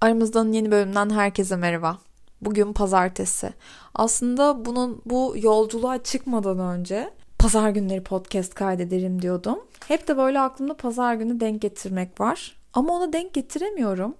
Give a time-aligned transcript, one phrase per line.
[0.00, 1.98] Aramızdan yeni bölümden herkese merhaba.
[2.40, 3.52] Bugün pazartesi.
[3.94, 9.58] Aslında bunun bu yolculuğa çıkmadan önce pazar günleri podcast kaydederim diyordum.
[9.88, 12.56] Hep de böyle aklımda pazar günü denk getirmek var.
[12.74, 14.14] Ama ona denk getiremiyorum.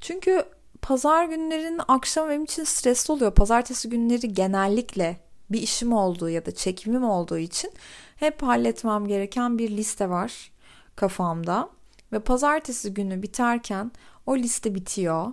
[0.00, 0.44] Çünkü
[0.82, 3.34] pazar günlerinin akşam benim için stresli oluyor.
[3.34, 5.16] Pazartesi günleri genellikle
[5.50, 7.70] bir işim olduğu ya da çekimim olduğu için
[8.16, 10.52] hep halletmem gereken bir liste var
[10.96, 11.68] kafamda.
[12.12, 13.92] Ve pazartesi günü biterken
[14.26, 15.32] o liste bitiyor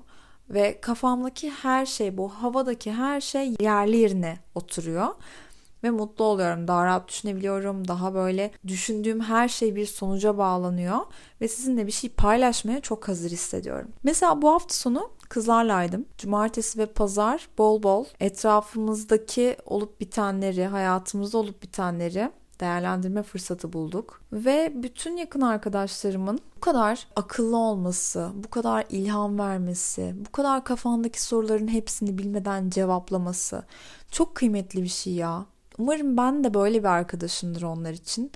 [0.50, 5.08] ve kafamdaki her şey bu havadaki her şey yerli yerine oturuyor
[5.84, 6.68] ve mutlu oluyorum.
[6.68, 7.88] Daha rahat düşünebiliyorum.
[7.88, 10.98] Daha böyle düşündüğüm her şey bir sonuca bağlanıyor
[11.42, 13.92] ve sizinle bir şey paylaşmaya çok hazır hissediyorum.
[14.04, 16.06] Mesela bu hafta sonu kızlarlaydım.
[16.18, 24.22] Cumartesi ve pazar bol bol etrafımızdaki olup bitenleri, hayatımızda olup bitenleri değerlendirme fırsatı bulduk.
[24.34, 31.22] Ve bütün yakın arkadaşlarımın bu kadar akıllı olması, bu kadar ilham vermesi, bu kadar kafandaki
[31.22, 33.64] soruların hepsini bilmeden cevaplaması
[34.12, 35.46] çok kıymetli bir şey ya.
[35.78, 38.32] Umarım ben de böyle bir arkadaşımdır onlar için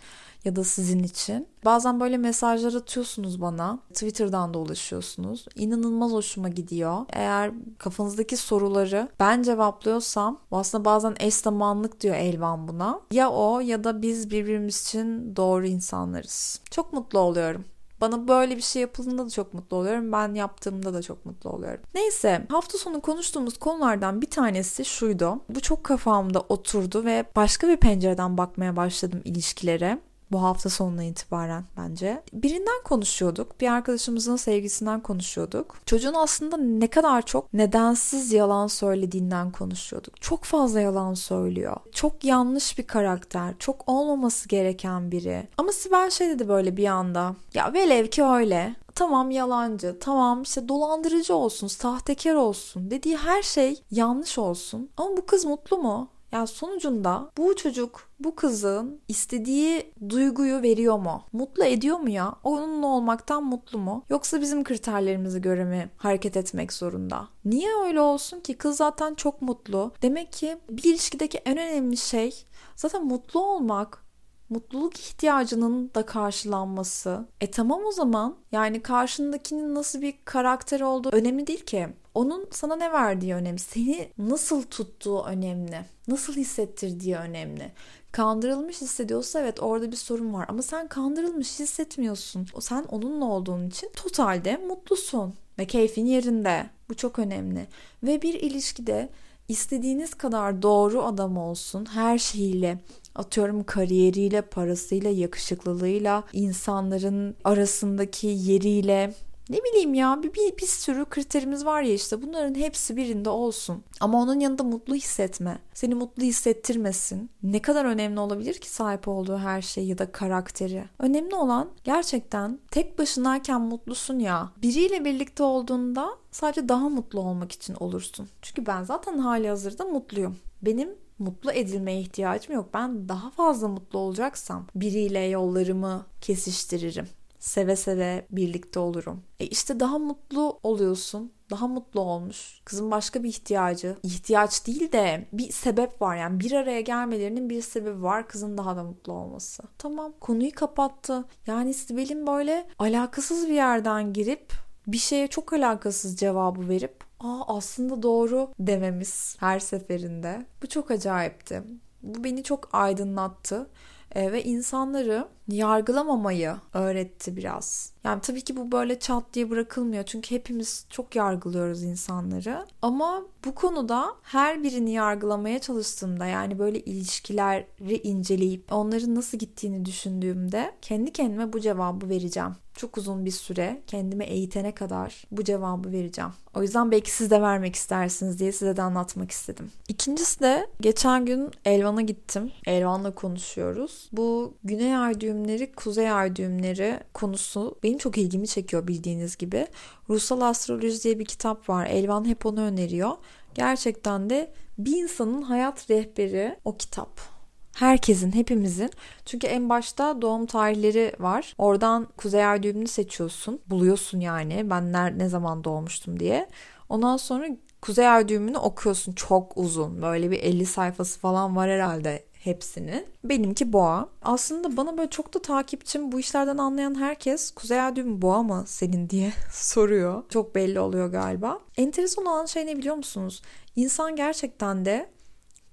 [0.46, 1.48] ya da sizin için.
[1.66, 3.80] Bazen böyle mesajlar atıyorsunuz bana.
[3.94, 5.46] Twitter'dan da ulaşıyorsunuz.
[5.56, 6.98] İnanılmaz hoşuma gidiyor.
[7.10, 13.02] Eğer kafanızdaki soruları ben cevaplıyorsam aslında bazen eş zamanlık diyor Elvan buna.
[13.12, 16.62] Ya o ya da biz birbirimiz için doğru insanlarız.
[16.72, 17.66] Çok mutlu oluyorum.
[18.02, 20.12] Bana böyle bir şey yapıldığında da çok mutlu oluyorum.
[20.12, 21.82] Ben yaptığımda da çok mutlu oluyorum.
[21.96, 25.40] Neyse hafta sonu konuştuğumuz konulardan bir tanesi şuydu.
[25.50, 30.00] Bu çok kafamda oturdu ve başka bir pencereden bakmaya başladım ilişkilere
[30.34, 32.24] bu hafta sonuna itibaren bence.
[32.34, 33.62] Birinden konuşuyorduk.
[33.62, 35.76] Bir arkadaşımızın sevgisinden konuşuyorduk.
[35.86, 40.22] Çocuğun aslında ne kadar çok nedensiz yalan söylediğinden konuşuyorduk.
[40.22, 41.78] Çok fazla yalan söylüyor.
[41.92, 43.54] Çok yanlış bir karakter.
[43.60, 45.48] Çok olmaması gereken biri.
[45.58, 47.36] Ama Sibel şey dedi böyle bir anda.
[47.54, 53.84] Ya velev ki öyle tamam yalancı, tamam işte dolandırıcı olsun, sahtekar olsun dediği her şey
[53.92, 54.90] yanlış olsun.
[54.98, 56.10] Ama bu kız mutlu mu?
[56.34, 61.24] Ya sonucunda bu çocuk bu kızın istediği duyguyu veriyor mu?
[61.34, 62.36] Mutlu ediyor mu ya?
[62.44, 64.04] Onunla olmaktan mutlu mu?
[64.10, 67.28] Yoksa bizim kriterlerimize göre mi hareket etmek zorunda?
[67.46, 68.54] Niye öyle olsun ki?
[68.58, 69.92] Kız zaten çok mutlu.
[70.02, 74.04] Demek ki bir ilişkideki en önemli şey zaten mutlu olmak,
[74.50, 77.26] mutluluk ihtiyacının da karşılanması.
[77.42, 81.88] E tamam o zaman yani karşındakinin nasıl bir karakter olduğu önemli değil ki.
[82.14, 83.60] Onun sana ne verdiği önemli.
[83.60, 85.86] Seni nasıl tuttuğu önemli.
[86.08, 87.72] Nasıl hissettirdiği önemli.
[88.12, 90.46] Kandırılmış hissediyorsa evet orada bir sorun var.
[90.50, 92.48] Ama sen kandırılmış hissetmiyorsun.
[92.60, 95.34] Sen onunla olduğun için totalde mutlusun.
[95.60, 96.70] Ve keyfin yerinde.
[96.90, 97.68] Bu çok önemli.
[98.04, 99.10] Ve bir ilişkide
[99.48, 102.80] istediğiniz kadar doğru adam olsun her şeyiyle
[103.16, 109.14] atıyorum kariyeriyle, parasıyla, yakışıklılığıyla, insanların arasındaki yeriyle
[109.50, 113.84] ne bileyim ya bir, bir, bir sürü kriterimiz var ya işte bunların hepsi birinde olsun.
[114.00, 115.60] Ama onun yanında mutlu hissetme.
[115.74, 117.30] Seni mutlu hissettirmesin.
[117.44, 120.84] Ne kadar önemli olabilir ki sahip olduğu her şey ya da karakteri.
[121.00, 124.52] Önemli olan gerçekten tek başınayken mutlusun ya.
[124.62, 128.30] Biriyle birlikte olduğunda sadece daha mutlu olmak için olursun.
[128.42, 130.38] Çünkü ben zaten hali hazırda mutluyum.
[130.62, 130.90] Benim
[131.24, 132.70] mutlu edilmeye ihtiyacım yok.
[132.74, 137.08] Ben daha fazla mutlu olacaksam biriyle yollarımı kesiştiririm.
[137.40, 139.24] Seve seve birlikte olurum.
[139.40, 141.32] E işte daha mutlu oluyorsun.
[141.50, 142.62] Daha mutlu olmuş.
[142.66, 143.98] Kızın başka bir ihtiyacı.
[144.04, 146.16] ihtiyaç değil de bir sebep var.
[146.18, 148.28] Yani bir araya gelmelerinin bir sebebi var.
[148.28, 149.64] Kızın daha da mutlu olması.
[149.78, 151.26] Tamam konuyu kapattı.
[151.48, 154.54] Yani Sibel'in böyle alakasız bir yerden girip
[154.88, 160.46] bir şeye çok alakasız cevabı verip aa aslında doğru dememiz her seferinde.
[160.64, 161.64] Bu çok acayipti.
[162.02, 163.68] Bu beni çok aydınlattı
[164.16, 167.94] e, ve insanları yargılamamayı öğretti biraz.
[168.04, 172.66] Yani tabii ki bu böyle çat diye bırakılmıyor çünkü hepimiz çok yargılıyoruz insanları.
[172.82, 180.72] Ama bu konuda her birini yargılamaya çalıştığımda yani böyle ilişkileri inceleyip onların nasıl gittiğini düşündüğümde
[180.82, 186.32] kendi kendime bu cevabı vereceğim çok uzun bir süre kendime eğitene kadar bu cevabı vereceğim.
[186.56, 189.72] O yüzden belki siz de vermek istersiniz diye size de anlatmak istedim.
[189.88, 192.52] İkincisi de geçen gün Elvan'a gittim.
[192.66, 194.10] Elvan'la konuşuyoruz.
[194.12, 199.68] Bu Güney Ay düğümleri, Kuzey Ay düğümleri konusu benim çok ilgimi çekiyor bildiğiniz gibi.
[200.10, 201.86] Ruhsal Astroloji diye bir kitap var.
[201.86, 203.12] Elvan hep onu öneriyor.
[203.56, 207.33] Gerçekten de bir insanın hayat rehberi o kitap.
[207.76, 208.92] Herkesin, hepimizin.
[209.26, 211.56] Çünkü en başta doğum tarihleri var.
[211.58, 213.60] Oradan kuzey ay düğümünü seçiyorsun.
[213.68, 216.50] Buluyorsun yani ben ne, ne zaman doğmuştum diye.
[216.90, 217.48] Ondan sonra
[217.82, 219.14] kuzey ay düğümünü okuyorsun.
[219.14, 220.02] Çok uzun.
[220.02, 223.06] Böyle bir 50 sayfası falan var herhalde hepsinin.
[223.24, 224.10] Benimki boğa.
[224.22, 228.64] Aslında bana böyle çok da takipçim bu işlerden anlayan herkes Kuzey Ay düğümü boğa mı
[228.68, 230.24] senin diye soruyor.
[230.30, 231.60] Çok belli oluyor galiba.
[231.78, 233.42] Enteresan olan şey ne biliyor musunuz?
[233.76, 235.10] İnsan gerçekten de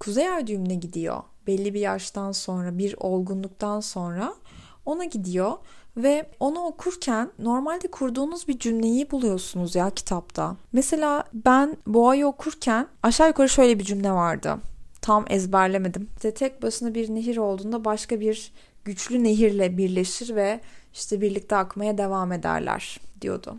[0.00, 1.22] Kuzey Ay düğümüne gidiyor.
[1.46, 4.34] Belli bir yaştan sonra, bir olgunluktan sonra
[4.86, 5.52] ona gidiyor
[5.96, 10.56] ve onu okurken normalde kurduğunuz bir cümleyi buluyorsunuz ya kitapta.
[10.72, 14.58] Mesela ben Boğa'yı okurken aşağı yukarı şöyle bir cümle vardı.
[15.00, 16.08] Tam ezberlemedim.
[16.16, 18.52] İşte tek başına bir nehir olduğunda başka bir
[18.84, 20.60] güçlü nehirle birleşir ve
[20.94, 23.56] işte birlikte akmaya devam ederler diyordu.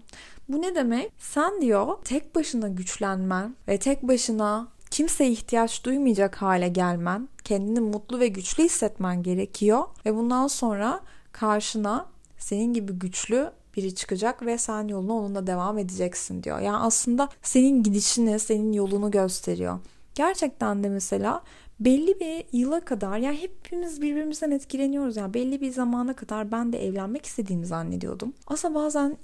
[0.49, 1.11] Bu ne demek?
[1.17, 8.19] Sen diyor tek başına güçlenmen ve tek başına kimseye ihtiyaç duymayacak hale gelmen, kendini mutlu
[8.19, 11.01] ve güçlü hissetmen gerekiyor ve bundan sonra
[11.31, 12.05] karşına
[12.37, 16.59] senin gibi güçlü biri çıkacak ve sen yoluna onunla devam edeceksin diyor.
[16.59, 19.79] Yani aslında senin gidişini, senin yolunu gösteriyor.
[20.15, 21.43] Gerçekten de mesela
[21.79, 26.85] belli bir yıla kadar yani hepimiz birbirimizden etkileniyoruz yani belli bir zamana kadar ben de
[26.85, 28.33] evlenmek istediğimi zannediyordum.
[28.47, 29.17] Aslında bazen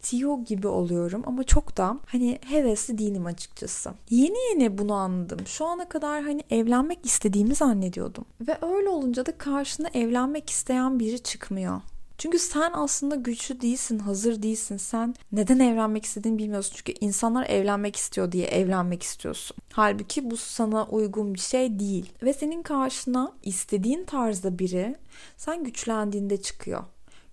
[0.00, 3.90] istiyor gibi oluyorum ama çok da hani hevesli değilim açıkçası.
[4.10, 5.38] Yeni yeni bunu anladım.
[5.46, 8.24] Şu ana kadar hani evlenmek istediğimi zannediyordum.
[8.40, 11.80] Ve öyle olunca da karşına evlenmek isteyen biri çıkmıyor.
[12.18, 14.76] Çünkü sen aslında güçlü değilsin, hazır değilsin.
[14.76, 16.72] Sen neden evlenmek istediğini bilmiyorsun.
[16.76, 19.56] Çünkü insanlar evlenmek istiyor diye evlenmek istiyorsun.
[19.72, 22.12] Halbuki bu sana uygun bir şey değil.
[22.22, 24.96] Ve senin karşına istediğin tarzda biri
[25.36, 26.84] sen güçlendiğinde çıkıyor.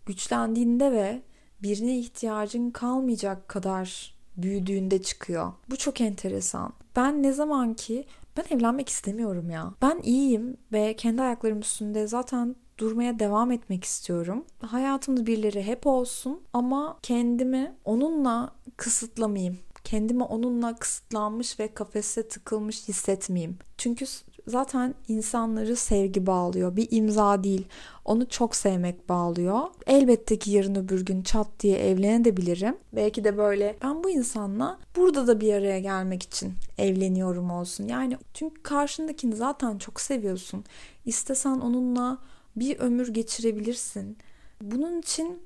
[0.05, 1.21] Güçlendiğinde ve
[1.63, 5.53] birine ihtiyacın kalmayacak kadar büyüdüğünde çıkıyor.
[5.69, 6.73] Bu çok enteresan.
[6.95, 8.05] Ben ne zaman ki
[8.37, 9.73] ben evlenmek istemiyorum ya.
[9.81, 14.45] Ben iyiyim ve kendi ayaklarım üstünde zaten durmaya devam etmek istiyorum.
[14.59, 19.57] Hayatımda birileri hep olsun ama kendimi onunla kısıtlamayayım.
[19.83, 23.57] Kendimi onunla kısıtlanmış ve kafese tıkılmış hissetmeyeyim.
[23.77, 24.05] Çünkü
[24.47, 26.75] zaten insanları sevgi bağlıyor.
[26.75, 27.67] Bir imza değil.
[28.05, 29.59] Onu çok sevmek bağlıyor.
[29.87, 32.75] Elbette ki yarın öbür gün çat diye evlenebilirim.
[32.93, 37.87] Belki de böyle ben bu insanla burada da bir araya gelmek için evleniyorum olsun.
[37.87, 40.63] Yani çünkü karşındakini zaten çok seviyorsun.
[41.05, 42.17] İstesen onunla
[42.55, 44.17] bir ömür geçirebilirsin.
[44.61, 45.39] Bunun için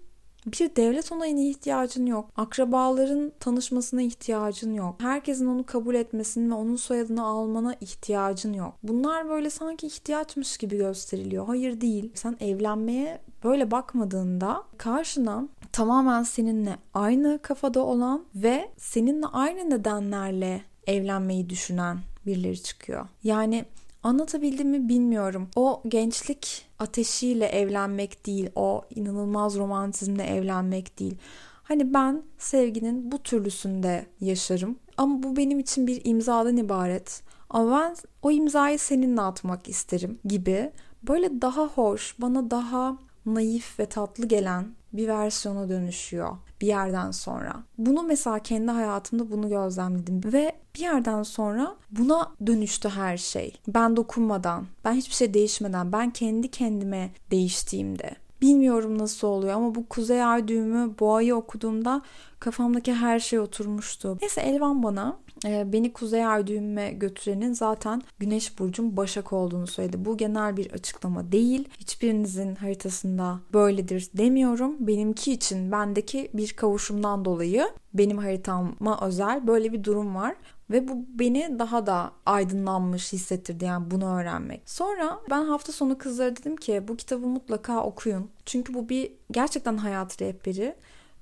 [0.45, 2.29] bir devlet onayına ihtiyacın yok.
[2.35, 4.95] Akrabaların tanışmasına ihtiyacın yok.
[5.01, 8.73] Herkesin onu kabul etmesini ve onun soyadını almana ihtiyacın yok.
[8.83, 11.45] Bunlar böyle sanki ihtiyaçmış gibi gösteriliyor.
[11.47, 12.11] Hayır değil.
[12.15, 21.49] Sen evlenmeye böyle bakmadığında karşına tamamen seninle aynı kafada olan ve seninle aynı nedenlerle evlenmeyi
[21.49, 23.07] düşünen birileri çıkıyor.
[23.23, 23.65] Yani
[24.03, 25.49] Anlatabildim mi bilmiyorum.
[25.55, 31.15] O gençlik ateşiyle evlenmek değil, o inanılmaz romantizmle evlenmek değil.
[31.63, 34.75] Hani ben sevginin bu türlüsünde yaşarım.
[34.97, 37.23] Ama bu benim için bir imzadan ibaret.
[37.49, 40.71] Ama ben o imzayı seninle atmak isterim gibi.
[41.07, 47.63] Böyle daha hoş, bana daha naif ve tatlı gelen bir versiyona dönüşüyor bir yerden sonra.
[47.77, 53.57] Bunu mesela kendi hayatımda bunu gözlemledim ve bir yerden sonra buna dönüştü her şey.
[53.67, 58.15] Ben dokunmadan, ben hiçbir şey değişmeden, ben kendi kendime değiştiğimde.
[58.41, 62.01] Bilmiyorum nasıl oluyor ama bu Kuzey Ay düğümü Boğa'yı okuduğumda
[62.41, 64.17] kafamdaki her şey oturmuştu.
[64.21, 70.05] Neyse Elvan bana e, beni Kuzey Ay düğümüme götürenin zaten Güneş Burcu'm Başak olduğunu söyledi.
[70.05, 71.69] Bu genel bir açıklama değil.
[71.79, 74.75] Hiçbirinizin haritasında böyledir demiyorum.
[74.79, 80.35] Benimki için bendeki bir kavuşumdan dolayı benim haritama özel böyle bir durum var.
[80.71, 84.61] Ve bu beni daha da aydınlanmış hissettirdi yani bunu öğrenmek.
[84.69, 88.29] Sonra ben hafta sonu kızlara dedim ki bu kitabı mutlaka okuyun.
[88.45, 90.75] Çünkü bu bir gerçekten hayat rehberi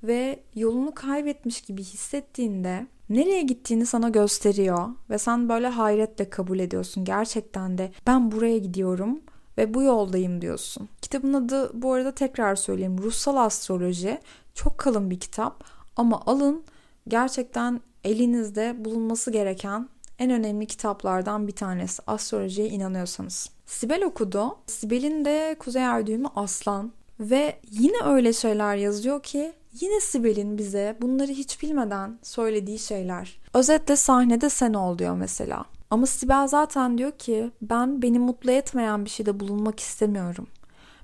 [0.03, 7.06] ve yolunu kaybetmiş gibi hissettiğinde nereye gittiğini sana gösteriyor ve sen böyle hayretle kabul ediyorsun.
[7.06, 9.20] Gerçekten de ben buraya gidiyorum
[9.58, 10.89] ve bu yoldayım diyorsun.
[11.01, 12.98] Kitabın adı bu arada tekrar söyleyeyim.
[12.98, 14.20] Ruhsal Astroloji.
[14.53, 15.63] Çok kalın bir kitap
[15.96, 16.63] ama alın
[17.08, 19.89] gerçekten elinizde bulunması gereken
[20.20, 22.03] en önemli kitaplardan bir tanesi.
[22.08, 23.50] Astrolojiye inanıyorsanız.
[23.65, 24.58] Sibel okudu.
[24.68, 26.91] Sibel'in de Kuzey Ay Aslan.
[27.20, 33.39] Ve yine öyle şeyler yazıyor ki yine Sibel'in bize bunları hiç bilmeden söylediği şeyler.
[33.53, 35.65] Özetle sahnede sen ol diyor mesela.
[35.89, 40.47] Ama Sibel zaten diyor ki ben beni mutlu etmeyen bir şeyde bulunmak istemiyorum.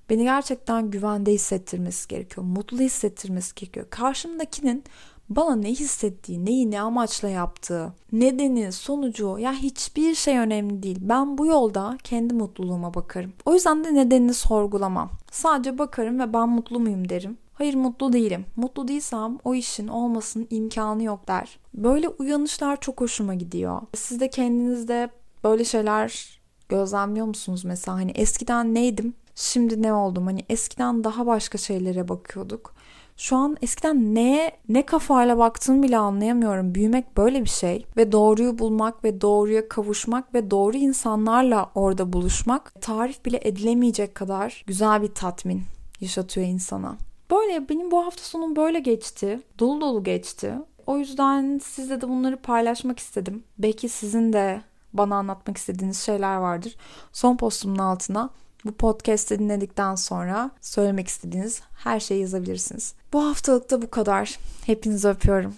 [0.09, 2.45] Beni gerçekten güvende hissettirmesi gerekiyor.
[2.45, 3.85] Mutlu hissettirmesi gerekiyor.
[3.89, 4.83] Karşımdakinin
[5.29, 10.97] bana ne hissettiği, neyi ne amaçla yaptığı, nedeni, sonucu ya hiçbir şey önemli değil.
[11.01, 13.33] Ben bu yolda kendi mutluluğuma bakarım.
[13.45, 15.09] O yüzden de nedenini sorgulamam.
[15.31, 17.37] Sadece bakarım ve ben mutlu muyum derim.
[17.55, 18.45] Hayır mutlu değilim.
[18.55, 21.59] Mutlu değilsem o işin olmasının imkanı yok der.
[21.73, 23.81] Böyle uyanışlar çok hoşuma gidiyor.
[23.93, 25.09] Siz de kendinizde
[25.43, 26.35] böyle şeyler
[26.69, 32.75] Gözlemliyor musunuz mesela hani eskiden neydim şimdi ne oldum hani eskiden daha başka şeylere bakıyorduk.
[33.17, 36.75] Şu an eskiden neye ne kafayla baktığımı bile anlayamıyorum.
[36.75, 42.81] Büyümek böyle bir şey ve doğruyu bulmak ve doğruya kavuşmak ve doğru insanlarla orada buluşmak
[42.81, 45.63] tarif bile edilemeyecek kadar güzel bir tatmin
[46.01, 46.97] yaşatıyor insana.
[47.31, 49.39] Böyle benim bu hafta sonum böyle geçti.
[49.59, 50.53] Dolu dolu geçti.
[50.87, 53.43] O yüzden sizle de bunları paylaşmak istedim.
[53.57, 54.61] Belki sizin de
[54.93, 56.75] bana anlatmak istediğiniz şeyler vardır.
[57.13, 58.29] Son postumun altına
[58.65, 62.93] bu podcast'i dinledikten sonra söylemek istediğiniz her şeyi yazabilirsiniz.
[63.13, 64.39] Bu haftalık da bu kadar.
[64.65, 65.53] Hepinizi öpüyorum.